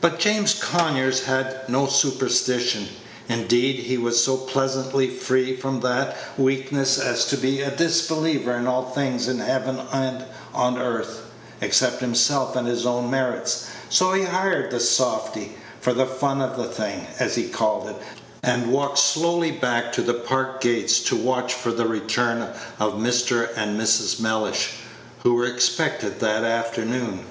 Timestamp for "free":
5.10-5.56